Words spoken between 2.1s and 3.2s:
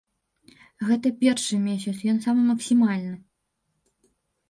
ён самы максімальны.